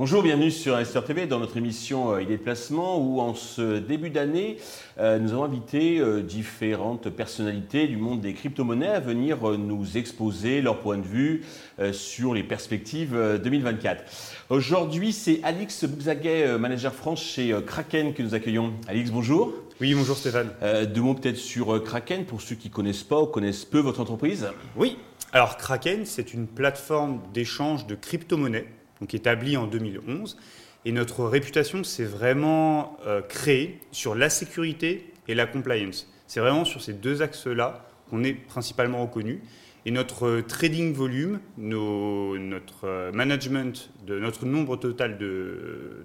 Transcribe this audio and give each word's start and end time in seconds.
Bonjour, 0.00 0.22
bienvenue 0.22 0.50
sur 0.50 0.76
Investor 0.76 1.04
TV 1.04 1.26
dans 1.26 1.38
notre 1.38 1.58
émission 1.58 2.12
euh, 2.12 2.22
Idées 2.22 2.38
de 2.38 2.42
placement 2.42 2.98
où 2.98 3.20
en 3.20 3.34
ce 3.34 3.78
début 3.78 4.08
d'année, 4.08 4.56
euh, 4.98 5.18
nous 5.18 5.32
avons 5.32 5.44
invité 5.44 6.00
euh, 6.00 6.22
différentes 6.22 7.10
personnalités 7.10 7.86
du 7.86 7.98
monde 7.98 8.22
des 8.22 8.32
crypto-monnaies 8.32 8.88
à 8.88 9.00
venir 9.00 9.58
nous 9.58 9.98
exposer 9.98 10.62
leur 10.62 10.80
point 10.80 10.96
de 10.96 11.06
vue 11.06 11.44
sur 11.92 12.32
les 12.32 12.42
perspectives 12.42 13.14
2024. 13.42 14.04
Aujourd'hui, 14.48 15.12
c'est 15.12 15.40
Alix 15.44 15.84
Bougzaguet, 15.84 16.58
manager 16.58 16.94
France 16.94 17.22
chez 17.22 17.54
Kraken 17.66 18.14
que 18.14 18.22
nous 18.22 18.34
accueillons. 18.34 18.72
Alix, 18.88 19.10
bonjour. 19.10 19.52
Oui, 19.80 19.94
bonjour 19.94 20.16
Stéphane. 20.16 20.50
deux 20.92 21.00
mots 21.00 21.14
peut-être 21.14 21.36
sur 21.36 21.82
Kraken 21.82 22.26
pour 22.26 22.42
ceux 22.42 22.54
qui 22.54 22.68
ne 22.68 22.74
connaissent 22.74 23.02
pas 23.02 23.20
ou 23.20 23.26
connaissent 23.26 23.64
peu 23.64 23.78
votre 23.78 24.00
entreprise. 24.00 24.48
Oui, 24.76 24.98
alors 25.32 25.56
Kraken, 25.56 26.04
c'est 26.04 26.34
une 26.34 26.46
plateforme 26.46 27.20
d'échange 27.32 27.86
de 27.86 27.94
crypto-monnaies 27.94 28.66
donc 29.00 29.14
établi 29.14 29.56
en 29.56 29.66
2011. 29.66 30.36
Et 30.84 30.92
notre 30.92 31.24
réputation, 31.24 31.84
c'est 31.84 32.04
vraiment 32.04 32.96
euh, 33.06 33.20
créé 33.22 33.80
sur 33.92 34.14
la 34.14 34.30
sécurité 34.30 35.12
et 35.28 35.34
la 35.34 35.46
compliance. 35.46 36.10
C'est 36.26 36.40
vraiment 36.40 36.64
sur 36.64 36.80
ces 36.80 36.92
deux 36.92 37.22
axes-là 37.22 37.86
qu'on 38.08 38.24
est 38.24 38.32
principalement 38.32 39.02
reconnu. 39.02 39.42
Et 39.86 39.90
notre 39.90 40.40
trading 40.42 40.92
volume, 40.92 41.40
notre 41.56 42.84
euh, 42.84 43.12
management 43.12 43.90
de 44.06 44.18
notre 44.18 44.46
nombre 44.46 44.76
total 44.76 45.18
de, 45.18 46.04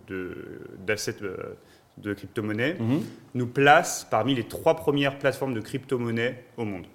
de 1.97 2.13
crypto-monnaies 2.13 2.75
mhm. 2.79 3.01
nous 3.33 3.47
place 3.47 4.07
parmi 4.09 4.35
les 4.35 4.43
trois 4.43 4.75
premières 4.75 5.17
plateformes 5.17 5.53
de 5.53 5.61
crypto-monnaies 5.61 6.43
au 6.57 6.65
monde. 6.65 6.85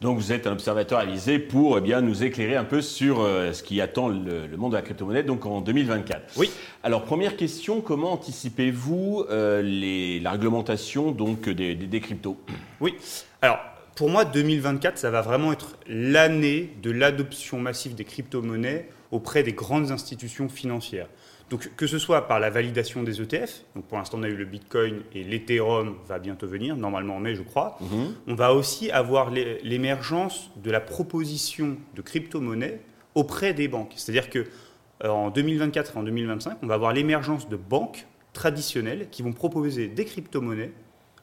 Donc 0.00 0.18
vous 0.18 0.32
êtes 0.32 0.46
un 0.46 0.52
observateur 0.52 0.98
avisé 0.98 1.38
pour 1.38 1.78
eh 1.78 1.80
bien, 1.80 2.00
nous 2.00 2.24
éclairer 2.24 2.56
un 2.56 2.64
peu 2.64 2.82
sur 2.82 3.20
euh, 3.20 3.52
ce 3.52 3.62
qui 3.62 3.80
attend 3.80 4.08
le, 4.08 4.48
monde 4.56 4.72
de 4.72 4.76
la 4.76 4.82
crypto-monnaie 4.82 5.22
donc 5.22 5.46
en 5.46 5.60
2024. 5.60 6.34
Oui. 6.36 6.50
Alors 6.82 7.04
première 7.04 7.36
question, 7.36 7.80
comment 7.80 8.12
anticipez-vous 8.12 9.24
euh, 9.30 10.20
la 10.20 10.30
réglementation 10.32 11.10
donc, 11.12 11.48
des, 11.48 11.74
des, 11.74 12.00
cryptos? 12.00 12.36
Oui. 12.80 12.96
Alors 13.40 13.58
pour 13.94 14.10
moi, 14.10 14.24
2024, 14.24 14.98
ça 14.98 15.10
va 15.10 15.22
vraiment 15.22 15.52
être 15.52 15.76
l'année 15.86 16.70
de 16.82 16.90
l'adoption 16.90 17.60
massive 17.60 17.94
des 17.94 18.04
crypto-monnaies 18.04 18.88
auprès 19.12 19.44
des 19.44 19.52
grandes 19.52 19.92
institutions 19.92 20.48
financières. 20.48 21.06
Donc 21.50 21.70
que 21.76 21.86
ce 21.86 21.98
soit 21.98 22.26
par 22.26 22.40
la 22.40 22.50
validation 22.50 23.02
des 23.02 23.20
ETF, 23.20 23.64
donc 23.74 23.84
pour 23.84 23.98
l'instant 23.98 24.18
on 24.18 24.22
a 24.22 24.28
eu 24.28 24.36
le 24.36 24.44
Bitcoin 24.44 25.02
et 25.14 25.22
l'Ethereum 25.22 25.96
va 26.08 26.18
bientôt 26.18 26.46
venir, 26.46 26.76
normalement 26.76 27.16
en 27.16 27.20
mai 27.20 27.34
je 27.34 27.42
crois, 27.42 27.76
mhm. 27.80 28.14
on 28.26 28.34
va 28.34 28.54
aussi 28.54 28.90
avoir 28.90 29.30
l'émergence 29.30 30.50
de 30.56 30.70
la 30.70 30.80
proposition 30.80 31.76
de 31.94 32.02
crypto-monnaie 32.02 32.80
auprès 33.14 33.54
des 33.54 33.68
banques. 33.68 33.92
C'est-à-dire 33.96 34.30
que 34.30 34.46
euh, 35.04 35.08
en 35.08 35.30
2024 35.30 35.94
et 35.94 35.98
en 35.98 36.02
2025, 36.02 36.58
on 36.62 36.66
va 36.66 36.74
avoir 36.74 36.92
l'émergence 36.92 37.48
de 37.48 37.56
banques 37.56 38.06
traditionnelles 38.32 39.08
qui 39.10 39.22
vont 39.22 39.32
proposer 39.32 39.86
des 39.88 40.04
crypto-monnaies 40.04 40.72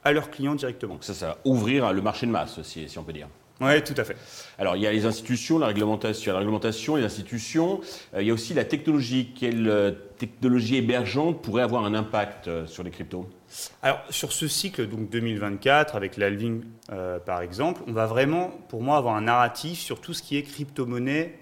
à 0.03 0.11
leurs 0.13 0.31
clients 0.31 0.55
directement. 0.55 0.93
Donc 0.93 1.03
ça, 1.03 1.13
ça 1.13 1.27
va 1.27 1.37
ouvrir 1.45 1.93
le 1.93 2.01
marché 2.01 2.25
de 2.25 2.31
masse, 2.31 2.61
si 2.63 2.97
on 2.97 3.03
peut 3.03 3.13
dire. 3.13 3.27
Oui, 3.61 3.83
tout 3.83 3.93
à 3.95 4.03
fait. 4.03 4.17
Alors, 4.57 4.75
il 4.75 4.81
y 4.81 4.87
a 4.87 4.91
les 4.91 5.05
institutions, 5.05 5.59
la 5.59 5.67
réglementation, 5.67 6.33
la 6.33 6.39
réglementation, 6.39 6.95
les 6.95 7.03
institutions. 7.03 7.79
Euh, 8.15 8.23
il 8.23 8.27
y 8.27 8.31
a 8.31 8.33
aussi 8.33 8.55
la 8.55 8.65
technologie. 8.65 9.33
Quelle 9.39 9.69
euh, 9.69 9.91
technologie 10.17 10.77
hébergeante 10.77 11.43
pourrait 11.43 11.61
avoir 11.61 11.85
un 11.85 11.93
impact 11.93 12.47
euh, 12.47 12.65
sur 12.65 12.81
les 12.81 12.89
cryptos? 12.89 13.29
Alors, 13.83 13.99
sur 14.09 14.31
ce 14.31 14.47
cycle, 14.47 14.87
donc 14.87 15.11
2024, 15.11 15.95
avec 15.95 16.17
l'Alving 16.17 16.63
par 17.25 17.41
exemple, 17.41 17.81
on 17.87 17.93
va 17.93 18.05
vraiment, 18.05 18.49
pour 18.67 18.81
moi, 18.81 18.97
avoir 18.97 19.15
un 19.15 19.21
narratif 19.21 19.79
sur 19.79 20.01
tout 20.01 20.13
ce 20.13 20.21
qui 20.21 20.37
est 20.37 20.43
crypto-monnaie 20.43 21.39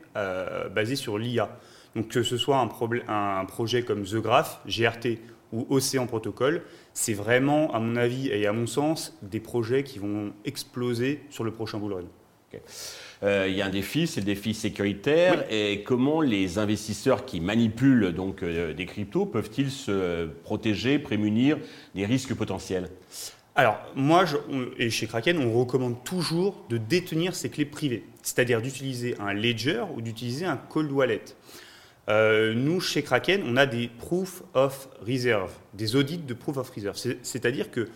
basé 0.74 0.96
sur 0.96 1.18
l'IA. 1.18 1.50
Donc, 1.96 2.10
que 2.10 2.24
ce 2.24 2.38
soit 2.38 2.58
un, 2.58 2.70
un 3.08 3.46
projet 3.46 3.84
comme 3.84 4.04
The 4.04 4.16
Graph, 4.16 4.60
GRT 4.68 5.20
ou 5.52 5.66
Océan 5.70 6.08
Protocol, 6.08 6.64
c'est 6.94 7.14
vraiment, 7.14 7.74
à 7.74 7.80
mon 7.80 7.96
avis 7.96 8.28
et 8.30 8.48
à 8.48 8.54
mon 8.54 8.68
sens, 8.68 9.18
des 9.22 9.40
projets 9.40 9.84
qui 9.84 10.00
vont 10.00 10.34
exploser 10.46 11.22
sur 11.30 11.44
le 11.44 11.52
prochain 11.52 11.80
bull 11.80 11.94
run. 11.94 12.04
Euh, 13.22 13.48
il 13.50 13.56
y 13.56 13.62
a 13.62 13.66
un 13.66 13.70
défi, 13.70 14.08
c'est 14.08 14.22
le 14.22 14.26
défi 14.26 14.54
sécuritaire. 14.54 15.46
Et 15.52 15.84
comment 15.84 16.22
les 16.22 16.58
investisseurs 16.58 17.26
qui 17.26 17.42
manipulent 17.42 18.14
donc 18.14 18.44
euh, 18.44 18.74
des 18.74 18.86
cryptos 18.86 19.26
peuvent-ils 19.26 19.72
se 19.72 20.28
protéger, 20.44 21.00
prémunir 21.00 21.58
des 21.96 22.06
risques 22.06 22.34
potentiels? 22.34 22.90
Alors, 23.56 23.78
moi, 23.94 24.24
et 24.78 24.90
chez 24.90 25.06
Kraken, 25.06 25.38
on 25.38 25.52
recommande 25.52 26.04
toujours 26.06 26.64
de 26.70 26.78
détenir 26.78 27.36
ses 27.36 27.50
clés 27.50 27.66
privées, 27.66 28.06
c'est-à-dire 28.22 28.62
d'utiliser 28.62 29.16
un 29.20 29.34
ledger 29.34 29.84
ou 29.96 30.02
d'utiliser 30.02 30.46
un 30.46 30.56
cold 30.56 30.92
wallet. 30.92 31.26
Euh, 32.10 32.54
nous, 32.56 32.80
chez 32.80 33.04
Kraken, 33.04 33.44
on 33.46 33.56
a 33.56 33.66
des 33.66 33.88
proof 33.88 34.42
of 34.56 34.90
reserve, 35.06 35.52
des 35.74 35.96
audits 35.96 36.18
de 36.18 36.34
proof 36.34 36.58
of 36.58 36.70
reserve. 36.70 36.98
C'est-à-dire 37.22 37.70
que 37.70 37.88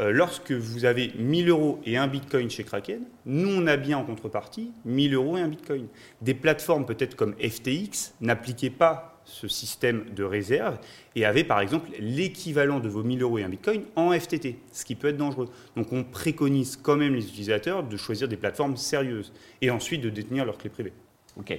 euh, 0.00 0.10
lorsque 0.10 0.52
vous 0.52 0.84
avez 0.84 1.12
1000 1.16 1.48
euros 1.48 1.80
et 1.84 1.96
un 1.96 2.08
bitcoin 2.08 2.50
chez 2.50 2.64
Kraken, 2.64 3.02
nous, 3.26 3.48
on 3.48 3.66
a 3.66 3.76
bien 3.76 3.98
en 3.98 4.04
contrepartie 4.04 4.72
1000 4.84 5.14
euros 5.14 5.36
et 5.36 5.40
un 5.40 5.48
bitcoin. 5.48 5.86
Des 6.20 6.34
plateformes 6.34 6.84
peut-être 6.84 7.14
comme 7.14 7.34
FTX 7.34 8.14
n'appliquaient 8.20 8.70
pas 8.70 9.20
ce 9.24 9.46
système 9.46 10.04
de 10.16 10.24
réserve 10.24 10.78
et 11.14 11.26
avaient 11.26 11.44
par 11.44 11.60
exemple 11.60 11.90
l'équivalent 11.98 12.80
de 12.80 12.88
vos 12.88 13.02
1000 13.02 13.22
euros 13.22 13.38
et 13.38 13.44
un 13.44 13.48
bitcoin 13.48 13.82
en 13.94 14.12
FTT, 14.12 14.56
ce 14.72 14.84
qui 14.84 14.94
peut 14.94 15.08
être 15.08 15.16
dangereux. 15.16 15.50
Donc 15.76 15.92
on 15.92 16.02
préconise 16.02 16.76
quand 16.76 16.96
même 16.96 17.14
les 17.14 17.26
utilisateurs 17.26 17.82
de 17.82 17.96
choisir 17.96 18.26
des 18.26 18.36
plateformes 18.36 18.76
sérieuses 18.76 19.32
et 19.60 19.70
ensuite 19.70 20.00
de 20.00 20.08
détenir 20.08 20.44
leurs 20.44 20.56
clés 20.56 20.70
privées. 20.70 20.94
Ok. 21.38 21.52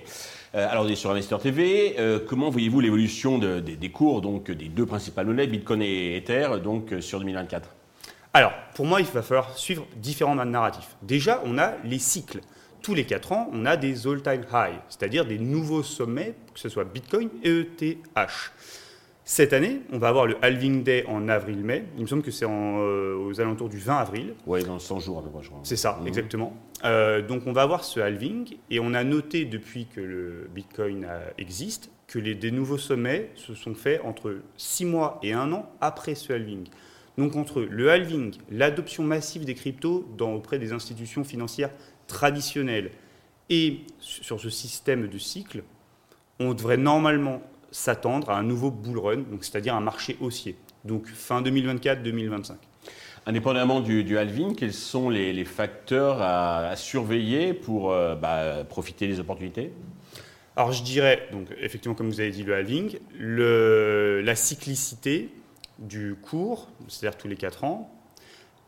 Euh, 0.56 0.68
alors, 0.70 0.90
sur 0.98 1.12
Investor 1.12 1.42
TV. 1.42 1.96
Euh, 2.00 2.20
comment 2.26 2.50
voyez-vous 2.50 2.82
l'évolution 2.82 3.38
des 3.38 3.92
cours 3.92 4.22
donc, 4.22 4.52
des 4.52 4.68
deux 4.68 4.86
principales 4.86 5.26
monnaies, 5.26 5.48
Bitcoin 5.48 5.82
et 5.82 6.18
Ether, 6.18 6.50
donc, 6.62 6.92
euh, 6.92 7.02
sur 7.02 7.20
2024 7.20 7.70
Alors, 8.34 8.52
pour 8.76 8.86
moi, 8.86 9.00
il 9.00 9.08
va 9.08 9.22
falloir 9.22 9.58
suivre 9.58 9.86
différents 9.96 10.36
narratifs. 10.36 10.96
Déjà, 11.02 11.42
on 11.46 11.58
a 11.58 11.76
les 11.84 12.00
cycles. 12.00 12.42
Tous 12.82 12.94
les 12.94 13.06
4 13.06 13.32
ans, 13.34 13.50
on 13.52 13.66
a 13.66 13.76
des 13.76 14.08
all-time 14.08 14.46
highs, 14.54 14.80
c'est-à-dire 14.88 15.26
des 15.26 15.38
nouveaux 15.38 15.84
sommets, 15.84 16.34
que 16.54 16.60
ce 16.60 16.70
soit 16.70 16.86
Bitcoin 16.86 17.30
et 17.44 17.50
ETH. 17.50 17.94
Cette 19.32 19.54
année, 19.54 19.82
on 19.94 20.00
va 20.00 20.08
avoir 20.08 20.26
le 20.26 20.44
halving 20.44 20.82
day 20.82 21.06
en 21.08 21.30
avril-mai. 21.30 21.86
Il 21.98 22.02
me 22.02 22.08
semble 22.08 22.24
que 22.24 22.32
c'est 22.32 22.48
euh, 22.50 23.16
aux 23.16 23.40
alentours 23.40 23.70
du 23.70 23.78
20 23.78 23.98
avril. 23.98 24.34
Oui, 24.48 24.64
dans 24.64 24.80
100 24.80 25.02
jours 25.02 25.20
à 25.20 25.22
peu 25.22 25.30
près, 25.30 25.44
je 25.44 25.50
crois. 25.50 25.60
C'est 25.62 25.76
ça, 25.76 26.00
mhm. 26.02 26.08
exactement. 26.08 26.58
Euh, 26.84 27.22
donc 27.22 27.46
on 27.46 27.52
va 27.54 27.62
avoir 27.62 27.84
ce 27.84 28.00
halving 28.00 28.58
et 28.72 28.80
on 28.80 28.96
a 28.96 29.04
noté 29.04 29.46
depuis 29.46 29.86
que 29.86 30.02
le 30.02 30.50
Bitcoin 30.52 31.08
existe 31.38 31.92
que 32.08 32.18
les, 32.18 32.34
des 32.34 32.50
nouveaux 32.50 32.80
sommets 32.80 33.30
se 33.36 33.54
sont 33.54 33.76
faits 33.76 34.02
entre 34.04 34.38
6 34.58 34.86
mois 34.86 35.20
et 35.22 35.34
1 35.34 35.54
an 35.54 35.72
après 35.80 36.16
ce 36.16 36.34
halving. 36.34 36.66
Donc 37.20 37.36
entre 37.36 37.62
le 37.62 37.92
halving, 37.92 38.34
l'adoption 38.50 39.04
massive 39.04 39.46
des 39.46 39.54
cryptos 39.54 40.10
dans, 40.18 40.34
auprès 40.34 40.58
des 40.58 40.74
institutions 40.74 41.24
financières 41.24 41.70
traditionnelles 42.08 42.90
et 43.52 43.82
sur 44.00 44.40
ce 44.40 44.50
système 44.50 45.08
de 45.08 45.18
cycle, 45.20 45.62
on 46.40 46.56
devrait 46.56 46.78
normalement 46.78 47.44
s'attendre 47.72 48.30
à 48.30 48.38
un 48.38 48.44
nouveau 48.44 48.72
bull 48.72 49.00
run, 49.00 49.24
c'est-à-dire 49.42 49.76
un 49.76 49.82
marché 49.82 50.18
haussier, 50.22 50.56
donc 50.86 51.08
fin 51.08 51.42
2024-2025. 51.42 52.54
Indépendamment 53.26 53.82
du, 53.82 54.18
halving, 54.18 54.56
quels 54.56 54.74
sont 54.74 55.10
les, 55.10 55.46
facteurs 55.46 56.22
à, 56.22 56.76
surveiller 56.76 57.54
pour 57.54 57.92
euh, 57.92 58.16
bah, 58.16 58.64
profiter 58.68 59.08
des 59.08 59.20
opportunités? 59.20 59.74
Alors 60.56 60.72
je 60.72 60.84
dirais, 60.84 61.28
donc, 61.32 61.48
effectivement 61.62 61.96
comme 61.96 62.10
vous 62.10 62.20
avez 62.20 62.32
dit 62.32 62.44
le 62.44 62.56
halving, 62.56 62.98
le, 63.18 64.22
la 64.22 64.36
cyclicité 64.36 65.30
du 65.78 66.16
cours, 66.22 66.68
c'est-à-dire 66.88 67.18
tous 67.18 67.28
les 67.28 67.36
4 67.36 67.64
ans, 67.64 67.94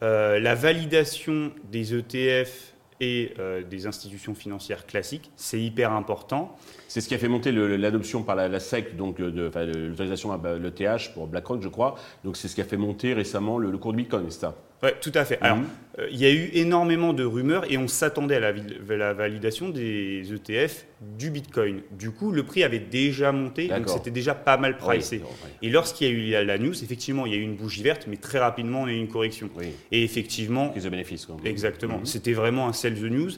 euh, 0.03 0.39
la 0.39 0.55
validation 0.55 1.51
des 1.71 1.93
ETF 1.93 2.73
et 3.01 3.33
euh, 3.39 3.63
des 3.63 3.87
institutions 3.87 4.35
financières 4.35 4.85
classiques, 4.85 5.31
c'est 5.35 5.59
hyper 5.59 5.91
important. 5.91 6.55
C'est 6.87 7.01
ce 7.01 7.09
qui 7.09 7.15
a 7.15 7.17
fait 7.17 7.27
monter 7.27 7.51
l'adoption 7.51 8.23
par 8.23 8.35
la, 8.35 8.59
SEC, 8.59 8.95
donc 8.95 9.17
de, 9.17 9.51
l'autorisation 9.87 10.31
à 10.31 10.57
l'ETH 10.57 11.13
pour 11.13 11.27
BlackRock, 11.27 11.61
je 11.61 11.67
crois. 11.67 11.95
Donc 12.23 12.37
c'est 12.37 12.47
ce 12.47 12.55
qui 12.55 12.61
a 12.61 12.65
fait 12.65 12.77
monter 12.77 13.13
récemment 13.13 13.57
le, 13.57 13.75
cours 13.77 13.91
de 13.91 13.97
Bitcoin, 13.97 14.25
c'est 14.29 14.41
ça? 14.41 14.55
Oui, 14.83 14.89
tout 14.99 15.11
à 15.13 15.25
fait. 15.25 15.37
Alors, 15.41 15.57
mhm. 15.57 15.67
euh, 15.99 16.07
il 16.11 16.17
y 16.17 16.25
a 16.25 16.31
eu 16.31 16.49
énormément 16.53 17.13
de 17.13 17.23
rumeurs 17.23 17.71
et 17.71 17.77
on 17.77 17.87
s'attendait 17.87 18.37
à 18.37 18.39
la, 18.39 19.13
validation 19.13 19.69
des 19.69 20.23
ETF 20.33 20.85
du 21.01 21.29
Bitcoin. 21.29 21.81
Du 21.91 22.11
coup, 22.11 22.31
le 22.31 22.43
prix 22.43 22.63
avait 22.63 22.79
déjà 22.79 23.31
monté, 23.31 23.67
donc 23.67 23.89
c'était 23.89 24.11
déjà 24.11 24.33
pas 24.33 24.57
mal 24.57 24.77
pricé. 24.77 25.21
Et 25.61 25.69
lorsqu'il 25.69 26.07
y 26.07 26.09
a 26.09 26.41
eu 26.41 26.45
la, 26.45 26.57
news, 26.57 26.83
effectivement, 26.83 27.25
il 27.25 27.33
y 27.33 27.35
a 27.35 27.39
eu 27.39 27.43
une 27.43 27.55
bougie 27.55 27.83
verte, 27.83 28.07
mais 28.07 28.17
très 28.17 28.39
rapidement, 28.39 28.81
on 28.81 28.87
a 28.87 28.91
eu 28.91 28.97
une 28.97 29.09
correction. 29.09 29.49
Et 29.91 30.03
effectivement. 30.03 30.69
Prise 30.69 30.83
de 30.83 30.89
bénéfice. 30.89 31.27
Exactement. 31.45 31.99
Mhm. 31.99 32.05
C'était 32.05 32.33
vraiment 32.33 32.67
un 32.67 32.73
sell 32.73 32.95
the 32.95 33.11
news. 33.11 33.31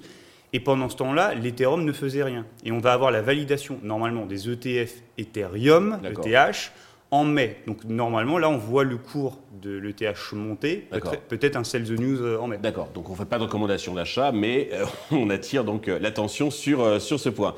Et 0.55 0.59
pendant 0.59 0.87
ce 0.87 0.95
temps-là, 0.97 1.33
l'Ethereum 1.33 1.83
ne 1.83 1.91
faisait 1.91 2.23
rien. 2.23 2.45
Et 2.63 2.71
on 2.71 2.77
va 2.77 2.93
avoir 2.93 3.09
la 3.09 3.23
validation, 3.23 3.79
normalement, 3.81 4.27
des 4.27 4.49
ETF 4.49 4.93
Ethereum, 5.17 5.99
ETH, 6.03 6.71
en 7.13 7.25
mai. 7.25 7.57
Donc 7.67 7.83
normalement, 7.83 8.39
là, 8.39 8.49
on 8.49 8.57
voit 8.57 8.83
le 8.83 8.97
cours 8.97 9.39
de 9.61 9.77
l'ETH 9.77 10.33
monter, 10.33 10.87
peut-être 11.29 11.55
un 11.55 11.63
sell 11.63 11.83
the 11.83 11.99
news 11.99 12.19
euh, 12.19 12.39
en 12.39 12.47
mai. 12.47 12.57
D'accord, 12.57 12.89
donc 12.89 13.07
on 13.07 13.11
ne 13.11 13.17
fait 13.17 13.25
pas 13.25 13.37
de 13.37 13.43
recommandation 13.43 13.93
d'achat, 13.93 14.31
mais 14.31 14.71
euh, 14.73 14.85
on 15.11 15.29
attire 15.29 15.63
donc 15.63 15.87
euh, 15.87 15.99
l'attention 15.99 16.49
sur, 16.49 16.99
sur 16.99 17.19
ce 17.19 17.29
point. 17.29 17.53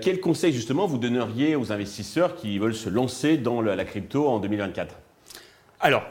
quel 0.00 0.20
conseil 0.20 0.52
justement 0.52 0.86
vous 0.86 0.98
donneriez 0.98 1.56
aux 1.56 1.72
investisseurs 1.72 2.36
qui 2.36 2.60
veulent 2.60 2.76
se 2.76 2.88
lancer 2.88 3.36
dans 3.36 3.60
la 3.60 3.84
crypto 3.84 4.28
en 4.28 4.38
2024 4.38 4.94
alors, 5.78 6.04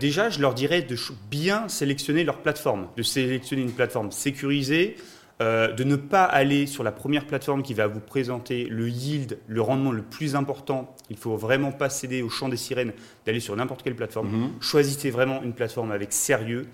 déjà, 0.00 0.30
je 0.30 0.40
leur 0.40 0.54
dirais 0.54 0.80
de 0.80 0.96
bien 1.30 1.68
sélectionner 1.68 2.24
leur 2.24 2.38
plateforme, 2.38 2.88
de 2.96 3.02
sélectionner 3.02 3.60
une 3.60 3.70
plateforme 3.70 4.10
sécurisée, 4.10 4.96
euh, 5.42 5.72
de 5.72 5.82
ne 5.82 5.96
pas 5.96 6.22
aller 6.22 6.64
sur 6.66 6.84
la 6.84 6.92
première 6.92 7.26
plateforme 7.26 7.64
qui 7.64 7.74
va 7.74 7.88
vous 7.88 7.98
présenter 7.98 8.66
le 8.66 8.88
yield, 8.88 9.38
le 9.48 9.60
rendement 9.60 9.90
le 9.90 10.02
plus 10.02 10.36
important. 10.36 10.94
Il 11.10 11.16
ne 11.16 11.20
faut 11.20 11.36
vraiment 11.36 11.72
pas 11.72 11.90
céder 11.90 12.22
au 12.22 12.28
chant 12.28 12.48
des 12.48 12.56
sirènes 12.56 12.92
d'aller 13.26 13.40
sur 13.40 13.56
n'importe 13.56 13.82
quelle 13.82 13.96
plateforme. 13.96 14.28
Mhm. 14.28 14.50
Choisissez 14.60 15.10
vraiment 15.10 15.42
une 15.42 15.52
plateforme 15.52 15.90
avec 15.90 16.12
sérieux. 16.12 16.68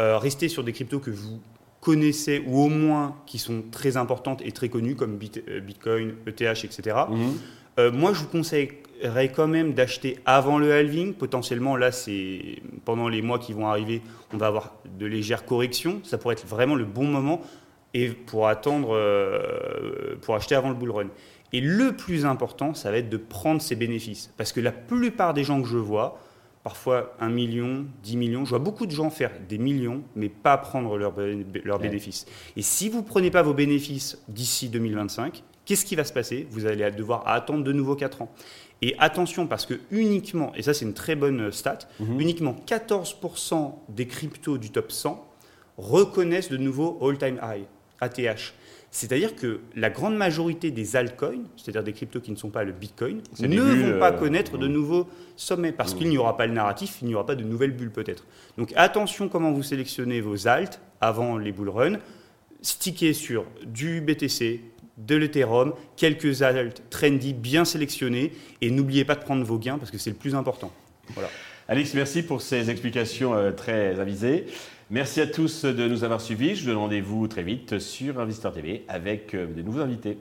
Euh, 0.00 0.16
restez 0.16 0.48
sur 0.48 0.62
des 0.62 0.72
cryptos 0.72 1.00
que 1.00 1.10
vous 1.10 1.40
connaissez 1.80 2.40
ou 2.46 2.60
au 2.62 2.68
moins 2.68 3.16
qui 3.26 3.38
sont 3.38 3.64
très 3.72 3.96
importantes 3.96 4.42
et 4.44 4.52
très 4.52 4.68
connues 4.68 4.94
comme 4.94 5.18
euh, 5.48 5.60
Bitcoin, 5.60 6.14
ETH, 6.28 6.64
etc. 6.64 6.96
Mhm. 7.10 7.90
moi, 7.98 8.12
je 8.12 8.20
vous 8.20 8.28
conseillerais 8.28 9.32
quand 9.34 9.48
même 9.48 9.74
d'acheter 9.74 10.18
avant 10.24 10.58
le 10.58 10.72
halving. 10.72 11.14
Potentiellement, 11.14 11.74
là, 11.74 11.90
c'est 11.90 12.62
pendant 12.84 13.08
les 13.08 13.22
mois 13.22 13.40
qui 13.40 13.52
vont 13.52 13.66
arriver, 13.66 14.02
on 14.32 14.36
va 14.36 14.46
avoir 14.46 14.74
de 15.00 15.04
légères 15.04 15.44
corrections. 15.44 15.98
Ça 16.04 16.16
pourrait 16.16 16.34
être 16.34 16.46
vraiment 16.46 16.76
le 16.76 16.84
bon 16.84 17.08
moment 17.08 17.40
et 17.94 18.08
pour 18.08 18.48
attendre, 18.48 18.94
euh, 18.94 20.16
pour 20.20 20.34
acheter 20.34 20.54
avant 20.54 20.68
le 20.68 20.74
bull 20.74 20.90
run. 20.90 21.08
Et 21.52 21.60
le 21.60 21.92
plus 21.92 22.26
important, 22.26 22.74
ça 22.74 22.90
va 22.90 22.98
être 22.98 23.08
de 23.08 23.16
prendre 23.16 23.62
ses 23.62 23.76
bénéfices. 23.76 24.32
Parce 24.36 24.52
que 24.52 24.60
la 24.60 24.72
plupart 24.72 25.34
des 25.34 25.44
gens 25.44 25.62
que 25.62 25.68
je 25.68 25.78
vois, 25.78 26.18
parfois 26.64 27.14
un 27.20 27.28
million, 27.28 27.86
10 28.02 28.16
millions, 28.16 28.44
je 28.44 28.50
vois 28.50 28.58
beaucoup 28.58 28.86
de 28.86 28.90
gens 28.90 29.08
faire 29.10 29.30
des 29.48 29.58
millions, 29.58 30.02
mais 30.16 30.28
pas 30.28 30.56
prendre 30.56 30.98
leurs 30.98 31.78
bénéfices. 31.78 32.26
Et 32.56 32.62
si 32.62 32.88
vous 32.88 32.98
ne 32.98 33.06
prenez 33.06 33.30
pas 33.30 33.42
vos 33.42 33.54
bénéfices 33.54 34.18
d'ici 34.26 34.68
2025, 34.68 35.44
qu'est-ce 35.64 35.84
qui 35.84 35.94
va 35.94 36.02
se 36.02 36.12
passer? 36.12 36.48
Vous 36.50 36.66
allez 36.66 36.90
devoir 36.90 37.28
attendre 37.28 37.62
de 37.62 37.72
nouveau 37.72 37.94
4 37.94 38.22
ans. 38.22 38.32
Et 38.82 38.96
attention, 38.98 39.46
parce 39.46 39.64
que 39.64 39.74
uniquement, 39.92 40.52
et 40.56 40.62
ça 40.62 40.74
c'est 40.74 40.84
une 40.84 40.94
très 40.94 41.14
bonne 41.14 41.52
stat, 41.52 41.78
mhm. 42.00 42.20
uniquement 42.20 42.56
14% 42.66 43.74
des 43.90 44.06
cryptos 44.06 44.58
du 44.58 44.70
top 44.70 44.90
100 44.90 45.24
reconnaissent 45.78 46.50
de 46.50 46.56
nouveau 46.56 46.98
all-time 47.00 47.38
high. 47.42 47.64
ATH. 48.00 48.54
C'est-à-dire 48.90 49.34
que 49.34 49.58
la 49.74 49.90
grande 49.90 50.16
majorité 50.16 50.70
des 50.70 50.94
altcoins, 50.94 51.42
c'est-à-dire 51.56 51.82
des 51.82 51.92
cryptos 51.92 52.20
qui 52.20 52.30
ne 52.30 52.36
sont 52.36 52.50
pas 52.50 52.62
le 52.62 52.70
Bitcoin, 52.70 53.22
ne 53.40 53.60
vont 53.60 53.98
pas 53.98 54.12
euh, 54.12 54.16
connaître 54.16 54.56
de 54.56 54.68
nouveaux 54.68 55.08
sommets 55.34 55.72
parce 55.72 55.94
qu'il 55.94 56.08
n'y 56.08 56.16
aura 56.16 56.36
pas 56.36 56.46
le 56.46 56.52
narratif, 56.52 56.98
il 57.02 57.08
n'y 57.08 57.14
aura 57.16 57.26
pas 57.26 57.34
de 57.34 57.42
nouvelles 57.42 57.72
bulles 57.72 57.90
peut-être. 57.90 58.24
Donc 58.56 58.72
attention 58.76 59.28
comment 59.28 59.50
vous 59.50 59.64
sélectionnez 59.64 60.20
vos 60.20 60.46
alts 60.46 60.80
avant 61.00 61.38
les 61.38 61.50
bull 61.50 61.70
runs. 61.70 61.98
Stickez 62.62 63.14
sur 63.14 63.46
du 63.66 64.00
BTC, 64.00 64.60
de 64.96 65.16
l'Ethereum, 65.16 65.74
quelques 65.96 66.42
alts 66.42 66.80
trendy 66.88 67.32
bien 67.34 67.64
sélectionnés 67.64 68.32
et 68.60 68.70
n'oubliez 68.70 69.04
pas 69.04 69.16
de 69.16 69.24
prendre 69.24 69.44
vos 69.44 69.58
gains 69.58 69.78
parce 69.78 69.90
que 69.90 69.98
c'est 69.98 70.10
le 70.10 70.16
plus 70.16 70.36
important. 70.36 70.72
Voilà. 71.14 71.30
Alex, 71.66 71.94
merci 71.94 72.22
pour 72.22 72.42
ces 72.42 72.70
explications 72.70 73.34
euh, 73.34 73.50
très 73.50 73.98
avisées. 73.98 74.46
Merci 74.90 75.22
à 75.22 75.26
tous 75.26 75.64
de 75.64 75.88
nous 75.88 76.04
avoir 76.04 76.20
suivis. 76.20 76.54
Je 76.54 76.62
vous 76.62 76.66
donne 76.68 76.76
rendez-vous 76.76 77.26
très 77.26 77.42
vite 77.42 77.78
sur 77.78 78.20
Investor 78.20 78.52
TV 78.52 78.84
avec 78.86 79.34
euh, 79.34 79.46
de 79.46 79.62
nouveaux 79.62 79.80
invités. 79.80 80.18